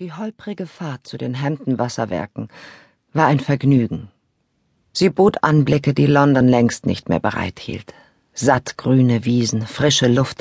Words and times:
Die 0.00 0.14
holprige 0.14 0.66
Fahrt 0.66 1.06
zu 1.06 1.18
den 1.18 1.38
Hampton-Wasserwerken 1.42 2.48
war 3.12 3.26
ein 3.26 3.38
Vergnügen. 3.38 4.08
Sie 4.94 5.10
bot 5.10 5.44
Anblicke, 5.44 5.92
die 5.92 6.06
London 6.06 6.48
längst 6.48 6.86
nicht 6.86 7.10
mehr 7.10 7.20
bereithielt. 7.20 7.92
Sattgrüne 8.32 9.26
Wiesen, 9.26 9.66
frische 9.66 10.08
Luft 10.08 10.40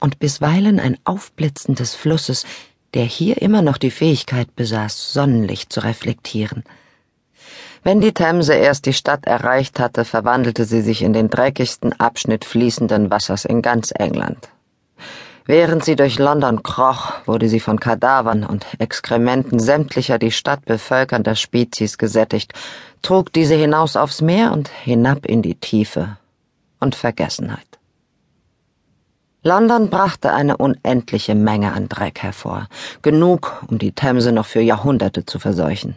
und 0.00 0.18
bisweilen 0.18 0.80
ein 0.80 0.98
Aufblitzen 1.04 1.74
des 1.74 1.94
Flusses, 1.94 2.44
der 2.92 3.04
hier 3.04 3.40
immer 3.40 3.62
noch 3.62 3.78
die 3.78 3.90
Fähigkeit 3.90 4.54
besaß, 4.54 5.14
Sonnenlicht 5.14 5.72
zu 5.72 5.80
reflektieren. 5.80 6.62
Wenn 7.84 8.02
die 8.02 8.12
Themse 8.12 8.52
erst 8.52 8.84
die 8.84 8.92
Stadt 8.92 9.24
erreicht 9.24 9.80
hatte, 9.80 10.04
verwandelte 10.04 10.66
sie 10.66 10.82
sich 10.82 11.00
in 11.00 11.14
den 11.14 11.30
dreckigsten 11.30 11.98
Abschnitt 11.98 12.44
fließenden 12.44 13.10
Wassers 13.10 13.46
in 13.46 13.62
ganz 13.62 13.94
England. 13.96 14.50
Während 15.46 15.84
sie 15.84 15.94
durch 15.94 16.18
London 16.18 16.62
kroch, 16.62 17.12
wurde 17.26 17.50
sie 17.50 17.60
von 17.60 17.78
Kadavern 17.78 18.44
und 18.44 18.66
Exkrementen 18.78 19.58
sämtlicher 19.58 20.18
die 20.18 20.30
Stadt 20.30 20.64
bevölkernder 20.64 21.34
Spezies 21.34 21.98
gesättigt, 21.98 22.54
trug 23.02 23.30
diese 23.30 23.54
hinaus 23.54 23.96
aufs 23.96 24.22
Meer 24.22 24.52
und 24.52 24.68
hinab 24.68 25.26
in 25.26 25.42
die 25.42 25.56
Tiefe 25.56 26.16
und 26.80 26.94
Vergessenheit. 26.94 27.66
London 29.42 29.90
brachte 29.90 30.32
eine 30.32 30.56
unendliche 30.56 31.34
Menge 31.34 31.74
an 31.74 31.90
Dreck 31.90 32.22
hervor, 32.22 32.68
genug, 33.02 33.62
um 33.68 33.78
die 33.78 33.92
Themse 33.92 34.32
noch 34.32 34.46
für 34.46 34.62
Jahrhunderte 34.62 35.26
zu 35.26 35.38
verseuchen. 35.38 35.96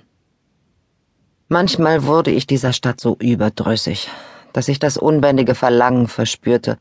Manchmal 1.47 2.03
wurde 2.03 2.31
ich 2.31 2.45
dieser 2.45 2.73
Stadt 2.73 2.99
so 2.99 3.15
überdrüssig, 3.21 4.09
dass 4.57 4.69
ich 4.69 4.79
das 4.79 4.97
unbändige 4.97 5.53
Verlangen 5.53 6.07
verspürte, 6.07 6.79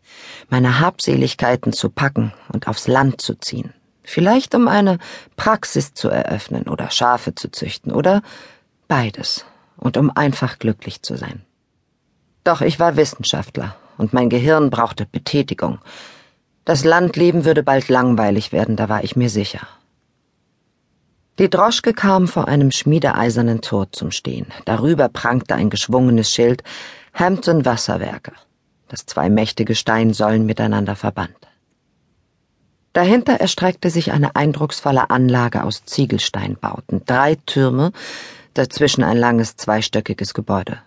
meine 0.48 0.80
Habseligkeiten 0.80 1.74
zu 1.74 1.90
packen 1.90 2.32
und 2.50 2.68
aufs 2.68 2.88
Land 2.88 3.20
zu 3.20 3.34
ziehen. 3.34 3.74
Vielleicht 4.02 4.54
um 4.54 4.66
eine 4.66 4.96
Praxis 5.36 5.92
zu 5.92 6.08
eröffnen 6.08 6.68
oder 6.68 6.90
Schafe 6.90 7.34
zu 7.34 7.50
züchten 7.50 7.92
oder 7.92 8.22
beides 8.88 9.44
und 9.77 9.98
um 9.98 10.10
einfach 10.10 10.58
glücklich 10.58 11.02
zu 11.02 11.18
sein. 11.18 11.42
Doch 12.44 12.62
ich 12.62 12.80
war 12.80 12.96
Wissenschaftler 12.96 13.77
und 13.98 14.14
mein 14.14 14.30
Gehirn 14.30 14.70
brauchte 14.70 15.05
Betätigung. 15.05 15.78
Das 16.64 16.83
Landleben 16.83 17.44
würde 17.44 17.62
bald 17.62 17.90
langweilig 17.90 18.52
werden, 18.52 18.77
da 18.77 18.88
war 18.88 19.05
ich 19.05 19.16
mir 19.16 19.28
sicher. 19.28 19.68
Die 21.38 21.50
Droschke 21.50 21.92
kam 21.92 22.27
vor 22.27 22.48
einem 22.48 22.70
schmiedeeisernen 22.70 23.61
Tor 23.61 23.92
zum 23.92 24.11
Stehen. 24.11 24.46
Darüber 24.64 25.11
prangte 25.11 25.55
ein 25.55 25.68
geschwungenes 25.68 26.30
Schild, 26.30 26.62
Hampton 27.19 27.64
Wasserwerke, 27.64 28.33
das 28.89 29.06
zwei 29.06 29.31
mächtige 29.31 29.75
Steinsäulen 29.75 30.45
miteinander 30.45 30.97
verband. 30.97 31.34
Dahinter 32.92 33.41
erstreckte 33.41 33.89
sich 33.89 34.12
eine 34.12 34.36
eindrucksvolle 34.36 35.08
Anlage 35.08 35.64
aus 35.64 35.86
Ziegelsteinbauten, 35.86 37.06
drei 37.06 37.36
Türme, 37.47 37.92
dazwischen 38.53 39.03
ein 39.03 39.17
langes 39.17 39.56
zweistöckiges 39.56 40.34
Gebäude. 40.34 40.78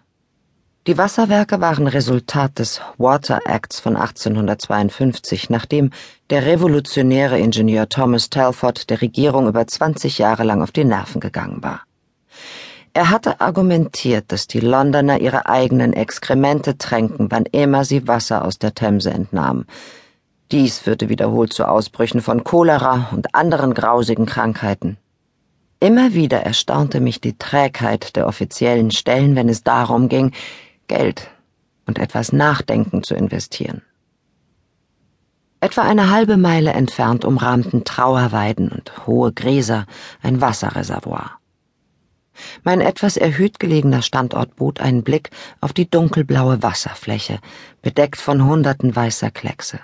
Die 0.85 0.99
Wasserwerke 0.99 1.61
waren 1.61 1.87
Resultat 1.87 2.59
des 2.59 2.79
Water 2.99 3.41
Acts 3.45 3.79
von 3.79 3.95
1852, 3.95 5.49
nachdem 5.49 5.89
der 6.29 6.45
revolutionäre 6.45 7.39
Ingenieur 7.39 7.89
Thomas 7.89 8.29
Telford 8.29 8.91
der 8.91 9.01
Regierung 9.01 9.47
über 9.47 9.65
20 9.65 10.19
Jahre 10.19 10.43
lang 10.43 10.61
auf 10.61 10.71
die 10.71 10.85
Nerven 10.85 11.21
gegangen 11.21 11.63
war. 11.63 11.81
Er 12.99 13.11
hatte 13.11 13.39
argumentiert, 13.39 14.29
dass 14.29 14.45
die 14.45 14.59
Londoner 14.59 15.21
ihre 15.21 15.45
eigenen 15.45 15.93
Exkremente 15.93 16.77
tränken, 16.77 17.31
wann 17.31 17.45
immer 17.45 17.85
sie 17.85 18.09
Wasser 18.09 18.43
aus 18.43 18.59
der 18.59 18.73
Themse 18.73 19.09
entnahmen. 19.09 19.65
Dies 20.51 20.79
führte 20.79 21.07
wiederholt 21.07 21.53
zu 21.53 21.63
Ausbrüchen 21.63 22.19
von 22.19 22.43
Cholera 22.43 23.07
und 23.13 23.33
anderen 23.35 23.73
grausigen 23.73 24.25
Krankheiten. 24.25 24.97
Immer 25.79 26.13
wieder 26.13 26.41
erstaunte 26.41 26.99
mich 26.99 27.21
die 27.21 27.37
Trägheit 27.37 28.17
der 28.17 28.27
offiziellen 28.27 28.91
Stellen, 28.91 29.37
wenn 29.37 29.47
es 29.47 29.63
darum 29.63 30.09
ging, 30.09 30.33
Geld 30.89 31.29
und 31.87 31.99
etwas 31.99 32.33
Nachdenken 32.33 33.01
zu 33.03 33.15
investieren. 33.15 33.81
Etwa 35.61 35.83
eine 35.83 36.09
halbe 36.09 36.35
Meile 36.35 36.73
entfernt 36.73 37.23
umrahmten 37.23 37.85
Trauerweiden 37.85 38.67
und 38.67 39.07
hohe 39.07 39.31
Gräser 39.31 39.85
ein 40.21 40.41
Wasserreservoir. 40.41 41.38
Mein 42.63 42.81
etwas 42.81 43.17
erhöht 43.17 43.59
gelegener 43.59 44.01
Standort 44.01 44.55
bot 44.55 44.79
einen 44.79 45.03
Blick 45.03 45.29
auf 45.61 45.73
die 45.73 45.89
dunkelblaue 45.89 46.61
Wasserfläche, 46.63 47.39
bedeckt 47.81 48.19
von 48.19 48.45
hunderten 48.45 48.95
weißer 48.95 49.31
Kleckse. 49.31 49.79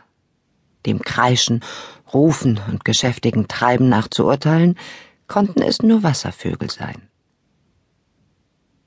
Dem 0.86 1.02
Kreischen, 1.02 1.62
Rufen 2.14 2.60
und 2.70 2.86
geschäftigen 2.86 3.48
Treiben 3.48 3.90
nach 3.90 4.08
zu 4.08 4.26
urteilen, 4.26 4.78
konnten 5.28 5.62
es 5.62 5.82
nur 5.82 6.04
Wasservögel 6.04 6.70
sein. 6.70 7.10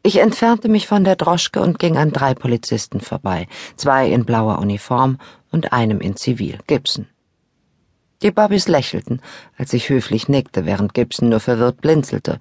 Ich 0.02 0.18
entfernte 0.18 0.68
mich 0.68 0.86
von 0.86 1.04
der 1.04 1.16
Droschke 1.16 1.60
und 1.60 1.78
ging 1.78 1.96
an 1.96 2.12
drei 2.12 2.34
Polizisten 2.34 3.00
vorbei, 3.00 3.48
zwei 3.76 4.08
in 4.08 4.24
blauer 4.24 4.58
Uniform 4.58 5.18
und 5.50 5.72
einem 5.72 6.00
in 6.00 6.16
Zivil, 6.16 6.58
Gibson. 6.66 7.08
Die 8.22 8.30
Bobbys 8.30 8.68
lächelten, 8.68 9.20
als 9.56 9.72
ich 9.72 9.88
höflich 9.90 10.28
nickte, 10.28 10.66
während 10.66 10.94
Gibson 10.94 11.28
nur 11.28 11.40
verwirrt 11.40 11.80
blinzelte, 11.80 12.38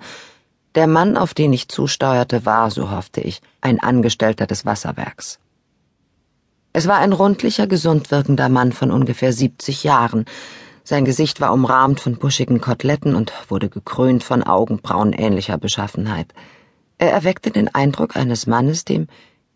der 0.77 0.85
Mann, 0.85 1.17
auf 1.17 1.33
den 1.33 1.53
ich 1.53 1.69
zusteuerte, 1.69 2.45
war, 2.45 2.69
so 2.69 2.91
hoffte 2.91 3.19
ich, 3.19 3.41
ein 3.61 3.79
Angestellter 3.79 4.45
des 4.45 4.63
Wasserwerks. 4.63 5.39
Es 6.71 6.87
war 6.87 6.99
ein 6.99 7.13
rundlicher, 7.13 7.65
gesund 7.65 8.11
wirkender 8.11 8.47
Mann 8.47 8.71
von 8.71 8.91
ungefähr 8.91 9.33
siebzig 9.33 9.83
Jahren. 9.83 10.25
Sein 10.83 11.03
Gesicht 11.03 11.41
war 11.41 11.51
umrahmt 11.51 11.99
von 11.99 12.17
buschigen 12.17 12.61
Koteletten 12.61 13.15
und 13.15 13.33
wurde 13.49 13.69
gekrönt 13.69 14.23
von 14.23 14.43
Augenbrauen 14.43 15.13
ähnlicher 15.13 15.57
Beschaffenheit. 15.57 16.31
Er 16.99 17.11
erweckte 17.11 17.49
den 17.49 17.73
Eindruck 17.73 18.15
eines 18.15 18.45
Mannes, 18.45 18.85
dem 18.85 19.07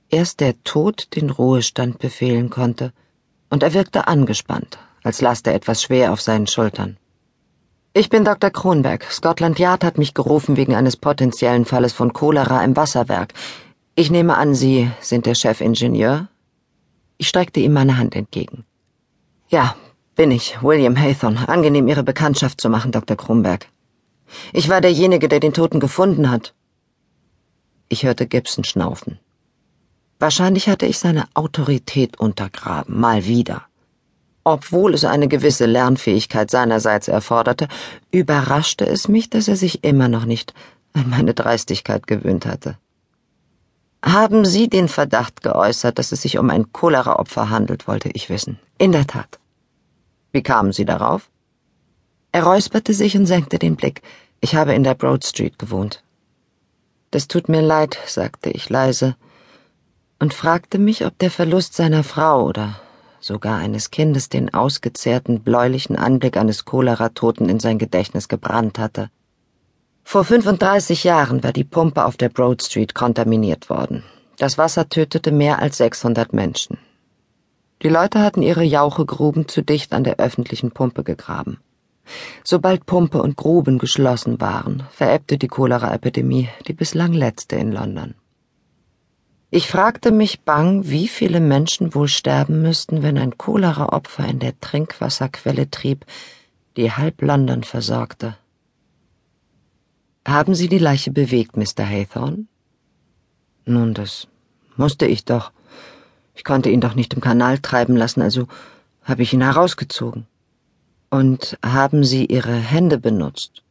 erst 0.10 0.40
der 0.40 0.64
Tod 0.64 1.16
den 1.16 1.30
Ruhestand 1.30 2.00
befehlen 2.00 2.50
konnte, 2.50 2.94
und 3.52 3.62
er 3.62 3.76
wirkte 3.76 4.08
angespannt, 4.08 4.80
als 5.04 5.22
laste 5.22 5.54
etwas 5.54 5.84
schwer 5.84 6.14
auf 6.14 6.22
seinen 6.22 6.48
Schultern. 6.48 6.98
Ich 7.94 8.10
bin 8.10 8.24
Dr. 8.24 8.52
Kronberg. 8.52 9.04
Scotland 9.12 9.60
Yard 9.60 9.84
hat 9.84 9.98
mich 9.98 10.14
gerufen 10.14 10.56
wegen 10.56 10.76
eines 10.76 10.96
potenziellen 10.96 11.66
Falles 11.66 11.92
von 11.92 12.14
Cholera 12.14 12.64
im 12.64 12.78
Wasserwerk. 12.78 13.34
Ich 13.96 14.10
nehme 14.10 14.38
an, 14.38 14.56
Sie 14.56 14.90
sind 15.02 15.26
der 15.26 15.36
Chefingenieur? 15.36 16.30
Ich 17.18 17.28
streckte 17.28 17.60
ihm 17.60 17.74
meine 17.74 17.98
Hand 17.98 18.16
entgegen. 18.16 18.64
Ja, 19.50 19.76
bin 20.16 20.32
ich, 20.32 20.64
William 20.64 20.98
Haythorn. 20.98 21.36
Angenehm, 21.36 21.90
Ihre 21.90 22.04
Bekanntschaft 22.04 22.62
zu 22.62 22.70
machen, 22.70 22.94
Dr. 22.94 23.18
Kronberg. 23.18 23.68
Ich 24.54 24.70
war 24.70 24.80
derjenige, 24.80 25.28
der 25.28 25.42
den 25.42 25.52
Toten 25.52 25.82
gefunden 25.82 26.32
hat. 26.32 26.54
Ich 27.90 28.04
hörte 28.04 28.26
Gibson 28.26 28.64
schnaufen. 28.64 29.20
Wahrscheinlich 30.18 30.70
hatte 30.70 30.86
ich 30.86 30.98
seine 30.98 31.26
Autorität 31.34 32.22
untergraben, 32.22 32.98
mal 32.98 33.26
wieder. 33.26 33.66
Obwohl 34.44 34.94
es 34.94 35.06
eine 35.06 35.28
gewisse 35.28 35.66
Lernfähigkeit 35.66 36.50
seinerseits 36.50 37.08
erforderte, 37.08 37.68
überraschte 38.12 38.86
es 38.86 39.08
mich, 39.08 39.30
dass 39.30 39.48
er 39.48 39.56
sich 39.56 39.84
immer 39.84 40.08
noch 40.08 40.26
nicht 40.26 40.54
an 40.94 41.10
meine 41.10 41.34
Dreistigkeit 41.34 42.08
gewöhnt 42.08 42.46
hatte. 42.46 42.78
Haben 44.04 44.46
Sie 44.46 44.68
den 44.68 44.88
Verdacht 44.88 45.44
geäußert, 45.44 46.00
dass 46.00 46.12
es 46.12 46.24
sich 46.24 46.40
um 46.40 46.50
ein 46.50 46.74
Cholera-Opfer 46.74 47.52
handelt, 47.52 47.88
wollte 47.88 48.10
ich 48.10 48.30
wissen. 48.30 48.60
In 48.80 48.92
der 48.92 49.06
Tat. 49.06 49.40
Wie 50.32 50.42
kamen 50.42 50.72
Sie 50.72 50.86
darauf? 50.86 51.30
Er 52.32 52.44
räusperte 52.44 52.94
sich 52.94 53.16
und 53.16 53.28
senkte 53.28 53.60
den 53.60 53.76
Blick. 53.76 54.02
Ich 54.40 54.56
habe 54.56 54.74
in 54.74 54.84
der 54.84 54.96
Broad 54.96 55.24
Street 55.24 55.60
gewohnt. 55.60 56.04
Das 57.12 57.28
tut 57.28 57.48
mir 57.48 57.62
leid, 57.62 58.00
sagte 58.08 58.50
ich 58.50 58.70
leise 58.70 59.16
und 60.18 60.34
fragte 60.34 60.80
mich, 60.80 61.06
ob 61.06 61.18
der 61.20 61.30
Verlust 61.30 61.76
seiner 61.76 62.04
Frau 62.04 62.46
oder 62.46 62.80
sogar 63.22 63.60
eines 63.60 63.92
Kindes 63.92 64.28
den 64.28 64.54
ausgezehrten, 64.54 65.42
bläulichen 65.42 65.96
Anblick 65.96 66.36
eines 66.36 66.66
Choleratoten 66.66 67.48
in 67.48 67.60
sein 67.60 67.78
Gedächtnis 67.78 68.28
gebrannt 68.28 68.80
hatte. 68.80 69.10
Vor 70.04 70.26
35 70.26 71.04
Jahren 71.04 71.44
war 71.44 71.54
die 71.54 71.64
Pumpe 71.64 72.04
auf 72.06 72.18
der 72.18 72.30
Broad 72.30 72.62
Street 72.62 72.94
kontaminiert 72.94 73.70
worden. 73.70 74.04
Das 74.38 74.58
Wasser 74.58 74.90
tötete 74.90 75.32
mehr 75.32 75.60
als 75.60 75.78
600 75.78 76.34
Menschen. 76.34 76.78
Die 77.84 77.90
Leute 77.90 78.20
hatten 78.20 78.42
ihre 78.42 78.64
Jauchegruben 78.64 79.48
zu 79.48 79.62
dicht 79.62 79.94
an 79.94 80.04
der 80.04 80.18
öffentlichen 80.18 80.72
Pumpe 80.72 81.04
gegraben. 81.04 81.60
Sobald 82.44 82.86
Pumpe 82.86 83.22
und 83.22 83.38
Gruben 83.38 83.78
geschlossen 83.78 84.42
waren, 84.42 84.84
verebbte 84.92 85.38
die 85.38 85.48
Choleraepidemie, 85.48 86.50
die 86.68 86.74
bislang 86.74 87.14
letzte 87.14 87.56
in 87.56 87.72
London. 87.72 88.16
Ich 89.54 89.68
fragte 89.68 90.12
mich 90.12 90.44
bang, 90.44 90.88
wie 90.88 91.10
viele 91.10 91.42
Menschen 91.42 91.94
wohl 91.94 92.08
sterben 92.08 92.62
müssten, 92.62 93.04
wenn 93.04 93.18
ein 93.18 93.38
Cholera-Opfer 93.38 94.26
in 94.26 94.40
der 94.40 94.58
Trinkwasserquelle 94.62 95.70
trieb, 95.70 96.06
die 96.78 96.94
halb 96.94 97.22
London 97.22 97.66
versorgte. 97.66 98.38
Haben 100.26 100.56
Sie 100.56 100.70
die 100.70 100.78
Leiche 100.78 101.12
bewegt, 101.12 101.58
Mr. 101.58 101.86
Haythorn? 101.86 102.48
Nun, 103.66 103.94
das 103.94 104.30
musste 104.78 105.06
ich 105.06 105.26
doch. 105.26 105.52
Ich 106.34 106.46
konnte 106.46 106.70
ihn 106.70 106.80
doch 106.80 106.96
nicht 106.96 107.14
im 107.14 107.20
Kanal 107.20 107.60
treiben 107.60 107.98
lassen, 107.98 108.22
also 108.22 108.48
habe 109.04 109.24
ich 109.24 109.34
ihn 109.34 109.42
herausgezogen. 109.42 110.28
Und 111.10 111.60
haben 111.62 112.06
Sie 112.06 112.26
Ihre 112.26 112.56
Hände 112.56 112.98
benutzt? 112.98 113.64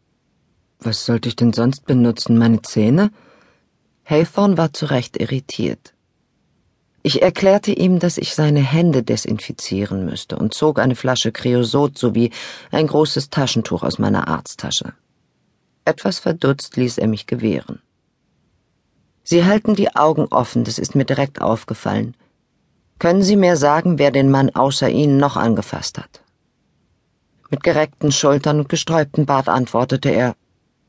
Was 0.78 1.06
sollte 1.06 1.30
ich 1.30 1.36
denn 1.36 1.54
sonst 1.54 1.86
benutzen? 1.86 2.36
Meine 2.36 2.60
Zähne? 2.60 3.10
Haythorn 4.10 4.58
war 4.58 4.72
zu 4.72 4.86
Recht 4.86 5.16
irritiert. 5.18 5.94
Ich 7.02 7.22
erklärte 7.22 7.70
ihm, 7.72 8.00
dass 8.00 8.18
ich 8.18 8.34
seine 8.34 8.60
Hände 8.60 9.04
desinfizieren 9.04 10.04
müsste 10.04 10.36
und 10.36 10.52
zog 10.52 10.80
eine 10.80 10.96
Flasche 10.96 11.30
Kreosot 11.30 11.96
sowie 11.96 12.30
ein 12.72 12.88
großes 12.88 13.30
Taschentuch 13.30 13.84
aus 13.84 14.00
meiner 14.00 14.26
Arzttasche. 14.26 14.94
Etwas 15.84 16.18
verdutzt 16.18 16.76
ließ 16.76 16.98
er 16.98 17.06
mich 17.06 17.28
gewähren. 17.28 17.80
Sie 19.22 19.44
halten 19.44 19.76
die 19.76 19.94
Augen 19.94 20.26
offen, 20.30 20.64
das 20.64 20.80
ist 20.80 20.96
mir 20.96 21.04
direkt 21.04 21.40
aufgefallen. 21.40 22.16
Können 22.98 23.22
Sie 23.22 23.36
mir 23.36 23.56
sagen, 23.56 24.00
wer 24.00 24.10
den 24.10 24.28
Mann 24.28 24.50
außer 24.50 24.90
Ihnen 24.90 25.18
noch 25.18 25.36
angefasst 25.36 25.98
hat? 25.98 26.20
Mit 27.48 27.62
gereckten 27.62 28.10
Schultern 28.10 28.58
und 28.58 28.68
gesträubtem 28.68 29.24
Bart 29.24 29.48
antwortete 29.48 30.10
er, 30.10 30.34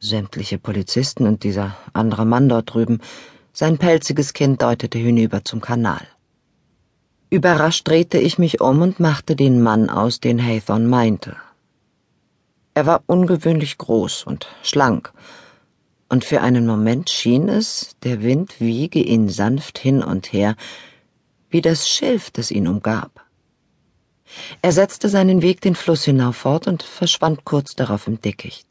sämtliche 0.01 0.57
Polizisten 0.57 1.27
und 1.27 1.44
dieser 1.44 1.77
andere 1.94 2.25
Mann 2.25 2.50
dort 2.50 2.74
drüben, 2.74 3.00
sein 3.53 3.77
pelziges 3.77 4.33
Kind 4.33 4.62
deutete 4.62 4.98
hinüber 4.98 5.45
zum 5.45 5.62
Kanal. 5.62 6.06
Überrascht 7.30 7.88
drehte 7.88 8.18
ich 8.18 8.38
mich 8.38 8.59
um 8.59 8.81
und 8.81 9.00
machte 9.00 9.36
den 9.36 9.62
Mann 9.62 9.89
aus, 9.89 10.19
den 10.19 10.44
Haythorn 10.44 10.88
meinte. 10.88 11.38
Er 12.74 12.86
war 12.86 13.03
ungewöhnlich 13.06 13.77
groß 13.77 14.24
und 14.24 14.48
schlank, 14.63 15.13
und 16.09 16.25
für 16.25 16.42
einen 16.42 16.65
Moment 16.65 17.09
schien 17.09 17.47
es, 17.47 17.95
der 18.04 18.21
Wind 18.21 18.59
wiege 18.59 19.00
ihn 19.00 19.30
sanft 19.30 19.77
hin 19.77 20.04
und 20.04 20.33
her, 20.33 20.56
wie 21.50 21.62
das 21.62 21.88
Schilf, 21.88 22.31
das 22.31 22.51
ihn 22.51 22.68
umgab. 22.68 23.25
Er 24.62 24.71
setzte 24.71 25.07
seinen 25.09 25.42
Weg 25.42 25.62
den 25.62 25.75
Fluss 25.75 26.04
hinauf 26.04 26.38
fort 26.38 26.68
und 26.68 26.83
verschwand 26.83 27.45
kurz 27.45 27.75
darauf 27.75 28.07
im 28.07 28.19
Dickicht. 28.19 28.70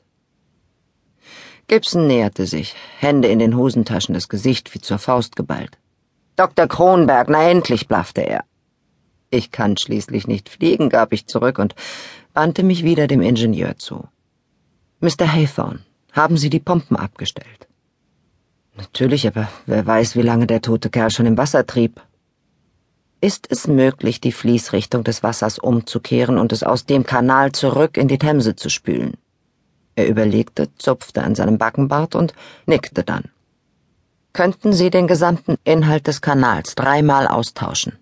Gibson 1.70 2.08
näherte 2.08 2.46
sich, 2.46 2.74
Hände 2.98 3.28
in 3.28 3.38
den 3.38 3.56
Hosentaschen, 3.56 4.12
das 4.12 4.28
Gesicht 4.28 4.74
wie 4.74 4.80
zur 4.80 4.98
Faust 4.98 5.36
geballt. 5.36 5.78
Dr. 6.34 6.66
Kronberg, 6.66 7.28
na 7.28 7.48
endlich, 7.48 7.86
blaffte 7.86 8.22
er. 8.22 8.42
Ich 9.30 9.52
kann 9.52 9.76
schließlich 9.76 10.26
nicht 10.26 10.48
fliegen, 10.48 10.88
gab 10.88 11.12
ich 11.12 11.28
zurück 11.28 11.60
und 11.60 11.76
wandte 12.34 12.64
mich 12.64 12.82
wieder 12.82 13.06
dem 13.06 13.22
Ingenieur 13.22 13.78
zu. 13.78 14.08
Mr. 14.98 15.32
Haythorne, 15.32 15.78
haben 16.10 16.36
Sie 16.36 16.50
die 16.50 16.58
Pumpen 16.58 16.96
abgestellt? 16.96 17.68
Natürlich, 18.76 19.28
aber 19.28 19.46
wer 19.66 19.86
weiß, 19.86 20.16
wie 20.16 20.22
lange 20.22 20.48
der 20.48 20.62
tote 20.62 20.90
Kerl 20.90 21.12
schon 21.12 21.26
im 21.26 21.38
Wasser 21.38 21.64
trieb. 21.68 22.00
Ist 23.20 23.46
es 23.48 23.68
möglich, 23.68 24.20
die 24.20 24.32
Fließrichtung 24.32 25.04
des 25.04 25.22
Wassers 25.22 25.60
umzukehren 25.60 26.36
und 26.36 26.50
es 26.50 26.64
aus 26.64 26.84
dem 26.84 27.04
Kanal 27.04 27.52
zurück 27.52 27.96
in 27.96 28.08
die 28.08 28.18
Themse 28.18 28.56
zu 28.56 28.70
spülen? 28.70 29.16
Er 29.96 30.08
überlegte, 30.08 30.74
zupfte 30.76 31.22
an 31.22 31.34
seinem 31.34 31.58
Backenbart 31.58 32.14
und 32.14 32.34
nickte 32.66 33.04
dann. 33.04 33.24
Könnten 34.32 34.72
Sie 34.72 34.90
den 34.90 35.06
gesamten 35.06 35.56
Inhalt 35.64 36.06
des 36.06 36.20
Kanals 36.20 36.74
dreimal 36.74 37.26
austauschen? 37.26 37.98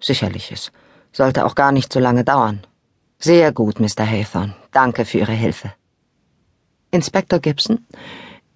Sicherlich, 0.00 0.50
es 0.52 0.72
sollte 1.12 1.44
auch 1.44 1.54
gar 1.54 1.72
nicht 1.72 1.92
so 1.92 2.00
lange 2.00 2.24
dauern. 2.24 2.66
Sehr 3.18 3.52
gut, 3.52 3.80
Mr. 3.80 4.06
Haythorne. 4.06 4.54
Danke 4.72 5.04
für 5.04 5.18
Ihre 5.18 5.32
Hilfe. 5.32 5.72
Inspektor 6.90 7.40
Gibson, 7.40 7.86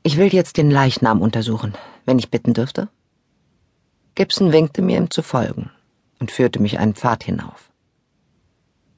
ich 0.02 0.16
will 0.16 0.32
jetzt 0.32 0.56
den 0.56 0.70
Leichnam 0.70 1.20
untersuchen, 1.20 1.74
wenn 2.06 2.18
ich 2.18 2.30
bitten 2.30 2.54
dürfte. 2.54 2.88
Gibson 4.14 4.52
winkte 4.52 4.82
mir, 4.82 4.96
ihm 4.96 5.10
zu 5.10 5.22
folgen 5.22 5.70
und 6.18 6.30
führte 6.30 6.60
mich 6.60 6.78
einen 6.78 6.94
Pfad 6.94 7.24
hinauf. 7.24 7.69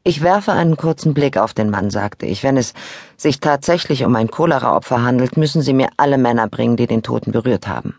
Ich 0.05 0.21
werfe 0.21 0.53
einen 0.53 0.77
kurzen 0.77 1.15
Blick 1.15 1.37
auf 1.37 1.55
den 1.55 1.71
Mann, 1.71 1.91
sagte 1.91 2.27
ich. 2.27 2.43
Wenn 2.43 2.57
es 2.57 2.75
sich 3.17 3.39
tatsächlich 3.39 4.05
um 4.05 4.17
ein 4.17 4.31
Choleraopfer 4.31 5.03
handelt, 5.03 5.37
müssen 5.37 5.63
Sie 5.63 5.73
mir 5.73 5.91
alle 5.97 6.19
Männer 6.19 6.49
bringen, 6.49 6.77
die 6.77 6.89
den 6.89 7.03
Toten 7.03 7.31
berührt 7.31 7.69
haben. 7.69 7.95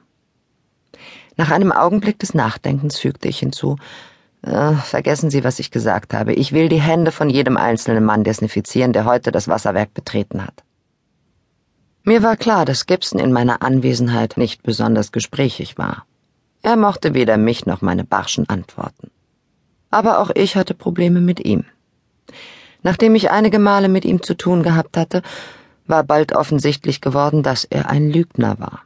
Nach 1.38 1.50
einem 1.50 1.72
Augenblick 1.72 2.20
des 2.20 2.34
Nachdenkens 2.34 3.00
fügte 3.00 3.30
ich 3.30 3.40
hinzu, 3.40 3.78
äh, 4.42 4.74
vergessen 4.74 5.30
Sie, 5.30 5.46
was 5.46 5.60
ich 5.60 5.72
gesagt 5.72 6.14
habe. 6.14 6.34
Ich 6.34 6.52
will 6.52 6.68
die 6.68 6.82
Hände 6.82 7.12
von 7.12 7.30
jedem 7.30 7.56
einzelnen 7.56 8.04
Mann 8.04 8.26
desinfizieren, 8.26 8.92
der 8.92 9.06
heute 9.06 9.32
das 9.32 9.48
Wasserwerk 9.48 9.94
betreten 9.94 10.44
hat. 10.44 10.64
Mir 12.04 12.22
war 12.22 12.36
klar, 12.36 12.66
dass 12.66 12.86
Gibson 12.86 13.20
in 13.20 13.32
meiner 13.32 13.62
Anwesenheit 13.62 14.36
nicht 14.36 14.62
besonders 14.62 15.14
gesprächig 15.14 15.78
war. 15.78 16.06
Er 16.62 16.76
mochte 16.76 17.14
weder 17.14 17.38
mich 17.38 17.66
noch 17.66 17.82
meine 17.82 18.04
barschen 18.04 18.48
Antworten. 18.50 19.10
Aber 19.90 20.20
auch 20.20 20.32
ich 20.36 20.58
hatte 20.58 20.74
Probleme 20.74 21.22
mit 21.22 21.40
ihm. 21.46 21.64
Nachdem 22.84 23.16
ich 23.16 23.32
einige 23.32 23.60
Male 23.60 23.90
mit 23.90 24.06
ihm 24.06 24.22
zu 24.22 24.36
tun 24.36 24.62
gehabt 24.62 24.98
hatte, 24.98 25.22
war 25.88 26.04
bald 26.04 26.36
offensichtlich 26.36 27.02
geworden, 27.02 27.44
dass 27.44 27.64
er 27.64 27.90
ein 27.90 28.10
Lügner 28.10 28.60
war. 28.60 28.84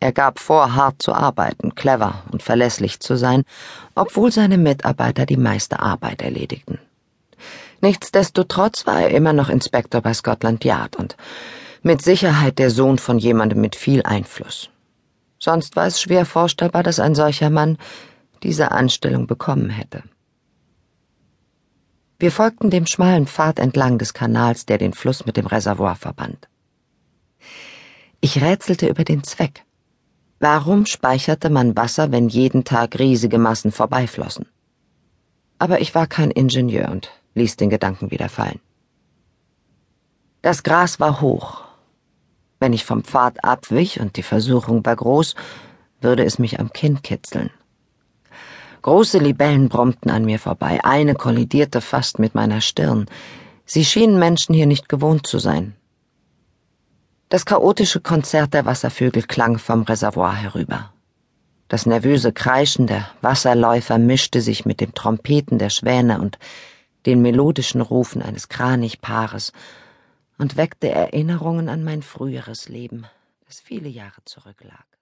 Er 0.00 0.12
gab 0.12 0.38
vor, 0.38 0.74
hart 0.74 1.00
zu 1.00 1.14
arbeiten, 1.14 1.74
clever 1.74 2.22
und 2.30 2.42
verlässlich 2.42 3.00
zu 3.00 3.16
sein, 3.16 3.44
obwohl 3.94 4.30
seine 4.30 4.58
Mitarbeiter 4.58 5.24
die 5.24 5.38
meiste 5.38 5.80
Arbeit 5.80 6.20
erledigten. 6.20 6.78
Nichtsdestotrotz 7.80 8.86
war 8.86 9.00
er 9.00 9.10
immer 9.10 9.32
noch 9.32 9.48
Inspektor 9.48 10.00
bei 10.02 10.12
Scotland 10.12 10.64
Yard 10.64 10.96
und 10.96 11.16
mit 11.82 12.02
Sicherheit 12.02 12.58
der 12.58 12.70
Sohn 12.70 12.98
von 12.98 13.18
jemandem 13.18 13.60
mit 13.60 13.76
viel 13.76 14.02
Einfluss. 14.02 14.70
Sonst 15.38 15.76
war 15.76 15.86
es 15.86 16.00
schwer 16.00 16.24
vorstellbar, 16.24 16.82
dass 16.82 17.00
ein 17.00 17.14
solcher 17.14 17.50
Mann 17.50 17.76
diese 18.42 18.72
Anstellung 18.72 19.26
bekommen 19.26 19.70
hätte. 19.70 20.02
Wir 22.18 22.30
folgten 22.30 22.70
dem 22.70 22.86
schmalen 22.86 23.26
Pfad 23.26 23.58
entlang 23.58 23.98
des 23.98 24.14
Kanals, 24.14 24.66
der 24.66 24.78
den 24.78 24.92
Fluss 24.92 25.26
mit 25.26 25.36
dem 25.36 25.46
Reservoir 25.46 25.96
verband. 25.96 26.48
Ich 28.20 28.40
rätselte 28.40 28.88
über 28.88 29.04
den 29.04 29.24
Zweck. 29.24 29.64
Warum 30.38 30.86
speicherte 30.86 31.50
man 31.50 31.76
Wasser, 31.76 32.12
wenn 32.12 32.28
jeden 32.28 32.64
Tag 32.64 32.98
riesige 32.98 33.38
Massen 33.38 33.72
vorbeiflossen? 33.72 34.46
Aber 35.58 35.80
ich 35.80 35.94
war 35.94 36.06
kein 36.06 36.30
Ingenieur 36.30 36.90
und 36.90 37.10
ließ 37.34 37.56
den 37.56 37.70
Gedanken 37.70 38.10
wieder 38.10 38.28
fallen. 38.28 38.60
Das 40.42 40.62
Gras 40.62 41.00
war 41.00 41.20
hoch. 41.20 41.64
Wenn 42.60 42.72
ich 42.72 42.84
vom 42.84 43.02
Pfad 43.02 43.44
abwich 43.44 44.00
und 44.00 44.16
die 44.16 44.22
Versuchung 44.22 44.84
war 44.84 44.96
groß, 44.96 45.34
würde 46.00 46.24
es 46.24 46.38
mich 46.38 46.60
am 46.60 46.72
Kinn 46.72 47.02
kitzeln. 47.02 47.50
Große 48.84 49.16
Libellen 49.16 49.70
brummten 49.70 50.10
an 50.10 50.26
mir 50.26 50.38
vorbei, 50.38 50.78
eine 50.84 51.14
kollidierte 51.14 51.80
fast 51.80 52.18
mit 52.18 52.34
meiner 52.34 52.60
Stirn. 52.60 53.06
Sie 53.64 53.82
schienen 53.82 54.18
Menschen 54.18 54.54
hier 54.54 54.66
nicht 54.66 54.90
gewohnt 54.90 55.26
zu 55.26 55.38
sein. 55.38 55.74
Das 57.30 57.46
chaotische 57.46 58.02
Konzert 58.02 58.52
der 58.52 58.66
Wasservögel 58.66 59.22
klang 59.22 59.56
vom 59.56 59.84
Reservoir 59.84 60.34
herüber. 60.34 60.92
Das 61.68 61.86
nervöse 61.86 62.34
Kreischen 62.34 62.86
der 62.86 63.08
Wasserläufer 63.22 63.96
mischte 63.96 64.42
sich 64.42 64.66
mit 64.66 64.82
dem 64.82 64.92
Trompeten 64.92 65.58
der 65.58 65.70
Schwäne 65.70 66.20
und 66.20 66.38
den 67.06 67.22
melodischen 67.22 67.80
Rufen 67.80 68.20
eines 68.20 68.50
Kranichpaares 68.50 69.54
und 70.36 70.58
weckte 70.58 70.90
Erinnerungen 70.90 71.70
an 71.70 71.84
mein 71.84 72.02
früheres 72.02 72.68
Leben, 72.68 73.06
das 73.46 73.60
viele 73.60 73.88
Jahre 73.88 74.22
zurücklag. 74.26 74.93